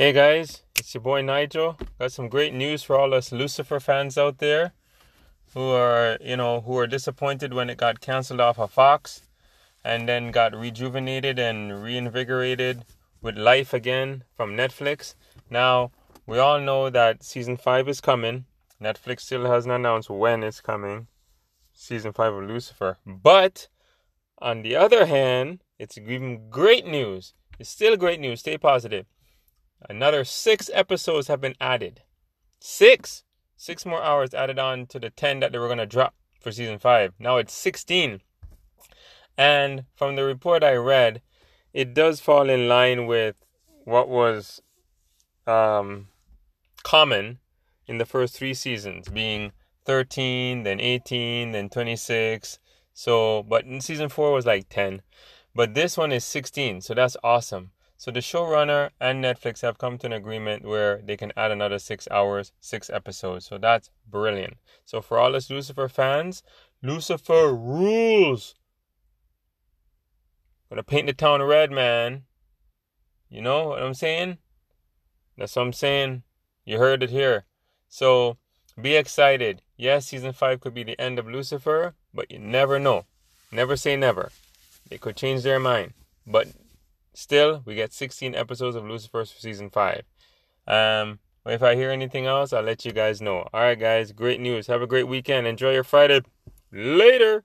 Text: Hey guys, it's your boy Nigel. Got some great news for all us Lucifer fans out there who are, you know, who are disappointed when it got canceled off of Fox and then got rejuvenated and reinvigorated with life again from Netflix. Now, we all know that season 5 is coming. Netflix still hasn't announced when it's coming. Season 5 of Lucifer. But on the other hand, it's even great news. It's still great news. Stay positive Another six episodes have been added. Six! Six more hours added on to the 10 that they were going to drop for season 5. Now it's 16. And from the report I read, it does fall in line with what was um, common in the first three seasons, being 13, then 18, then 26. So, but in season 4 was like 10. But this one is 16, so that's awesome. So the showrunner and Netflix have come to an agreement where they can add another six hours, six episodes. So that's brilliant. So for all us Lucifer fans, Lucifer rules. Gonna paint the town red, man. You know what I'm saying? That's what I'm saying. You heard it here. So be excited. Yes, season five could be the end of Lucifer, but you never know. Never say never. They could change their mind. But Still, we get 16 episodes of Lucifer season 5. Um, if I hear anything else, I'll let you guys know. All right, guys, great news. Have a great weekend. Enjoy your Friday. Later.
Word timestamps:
Hey 0.00 0.14
guys, 0.14 0.62
it's 0.78 0.94
your 0.94 1.02
boy 1.02 1.20
Nigel. 1.20 1.76
Got 1.98 2.12
some 2.12 2.30
great 2.30 2.54
news 2.54 2.82
for 2.82 2.98
all 2.98 3.12
us 3.12 3.32
Lucifer 3.32 3.78
fans 3.78 4.16
out 4.16 4.38
there 4.38 4.72
who 5.52 5.72
are, 5.72 6.16
you 6.22 6.38
know, 6.38 6.62
who 6.62 6.78
are 6.78 6.86
disappointed 6.86 7.52
when 7.52 7.68
it 7.68 7.76
got 7.76 8.00
canceled 8.00 8.40
off 8.40 8.58
of 8.58 8.70
Fox 8.70 9.20
and 9.84 10.08
then 10.08 10.30
got 10.30 10.56
rejuvenated 10.56 11.38
and 11.38 11.82
reinvigorated 11.82 12.86
with 13.20 13.36
life 13.36 13.74
again 13.74 14.24
from 14.34 14.56
Netflix. 14.56 15.16
Now, 15.50 15.90
we 16.26 16.38
all 16.38 16.60
know 16.60 16.88
that 16.88 17.22
season 17.22 17.58
5 17.58 17.86
is 17.86 18.00
coming. 18.00 18.46
Netflix 18.82 19.20
still 19.20 19.50
hasn't 19.50 19.74
announced 19.74 20.08
when 20.08 20.42
it's 20.42 20.62
coming. 20.62 21.08
Season 21.74 22.14
5 22.14 22.32
of 22.36 22.48
Lucifer. 22.48 22.96
But 23.04 23.68
on 24.38 24.62
the 24.62 24.76
other 24.76 25.04
hand, 25.04 25.60
it's 25.78 25.98
even 25.98 26.48
great 26.48 26.86
news. 26.86 27.34
It's 27.58 27.68
still 27.68 27.98
great 27.98 28.18
news. 28.18 28.40
Stay 28.40 28.56
positive 28.56 29.04
Another 29.88 30.24
six 30.24 30.70
episodes 30.72 31.28
have 31.28 31.40
been 31.40 31.56
added. 31.60 32.02
Six! 32.60 33.24
Six 33.56 33.84
more 33.84 34.02
hours 34.02 34.34
added 34.34 34.58
on 34.58 34.86
to 34.86 34.98
the 34.98 35.10
10 35.10 35.40
that 35.40 35.52
they 35.52 35.58
were 35.58 35.68
going 35.68 35.78
to 35.78 35.86
drop 35.86 36.14
for 36.40 36.52
season 36.52 36.78
5. 36.78 37.14
Now 37.18 37.36
it's 37.36 37.52
16. 37.54 38.20
And 39.36 39.84
from 39.94 40.16
the 40.16 40.24
report 40.24 40.64
I 40.64 40.74
read, 40.74 41.22
it 41.72 41.94
does 41.94 42.20
fall 42.20 42.50
in 42.50 42.68
line 42.68 43.06
with 43.06 43.36
what 43.84 44.08
was 44.08 44.60
um, 45.46 46.08
common 46.82 47.38
in 47.86 47.98
the 47.98 48.06
first 48.06 48.36
three 48.36 48.54
seasons, 48.54 49.08
being 49.08 49.52
13, 49.84 50.62
then 50.62 50.80
18, 50.80 51.52
then 51.52 51.68
26. 51.68 52.58
So, 52.92 53.42
but 53.42 53.64
in 53.64 53.80
season 53.80 54.08
4 54.08 54.32
was 54.32 54.46
like 54.46 54.68
10. 54.68 55.02
But 55.54 55.74
this 55.74 55.96
one 55.96 56.12
is 56.12 56.24
16, 56.24 56.82
so 56.82 56.94
that's 56.94 57.16
awesome. 57.24 57.72
So 58.00 58.10
the 58.10 58.20
showrunner 58.20 58.92
and 58.98 59.22
Netflix 59.22 59.60
have 59.60 59.76
come 59.76 59.98
to 59.98 60.06
an 60.06 60.14
agreement 60.14 60.64
where 60.64 61.02
they 61.04 61.18
can 61.18 61.34
add 61.36 61.50
another 61.50 61.78
six 61.78 62.08
hours, 62.10 62.50
six 62.58 62.88
episodes. 62.88 63.44
So 63.44 63.58
that's 63.58 63.90
brilliant. 64.08 64.54
So 64.86 65.02
for 65.02 65.18
all 65.18 65.36
us 65.36 65.50
Lucifer 65.50 65.86
fans, 65.86 66.42
Lucifer 66.82 67.54
rules. 67.54 68.54
Gonna 70.70 70.82
paint 70.82 71.08
the 71.08 71.12
town 71.12 71.42
red, 71.42 71.70
man. 71.70 72.22
You 73.28 73.42
know 73.42 73.68
what 73.68 73.82
I'm 73.82 73.92
saying? 73.92 74.38
That's 75.36 75.54
what 75.54 75.62
I'm 75.64 75.74
saying. 75.74 76.22
You 76.64 76.78
heard 76.78 77.02
it 77.02 77.10
here. 77.10 77.44
So 77.86 78.38
be 78.80 78.96
excited. 78.96 79.60
Yes, 79.76 80.06
season 80.06 80.32
five 80.32 80.62
could 80.62 80.72
be 80.72 80.84
the 80.84 80.98
end 80.98 81.18
of 81.18 81.28
Lucifer, 81.28 81.96
but 82.14 82.30
you 82.30 82.38
never 82.38 82.78
know. 82.78 83.04
Never 83.52 83.76
say 83.76 83.94
never. 83.94 84.32
They 84.88 84.96
could 84.96 85.16
change 85.16 85.42
their 85.42 85.60
mind. 85.60 85.92
But 86.26 86.48
Still, 87.12 87.62
we 87.64 87.74
get 87.74 87.92
16 87.92 88.34
episodes 88.34 88.76
of 88.76 88.84
Lucifer 88.84 89.24
season 89.24 89.70
5. 89.70 90.02
Um, 90.66 91.18
if 91.46 91.62
I 91.62 91.74
hear 91.74 91.90
anything 91.90 92.26
else, 92.26 92.52
I'll 92.52 92.62
let 92.62 92.84
you 92.84 92.92
guys 92.92 93.20
know. 93.20 93.48
All 93.52 93.60
right, 93.60 93.78
guys, 93.78 94.12
great 94.12 94.40
news. 94.40 94.66
Have 94.68 94.82
a 94.82 94.86
great 94.86 95.08
weekend. 95.08 95.46
Enjoy 95.46 95.72
your 95.72 95.84
Friday. 95.84 96.22
Later. 96.72 97.44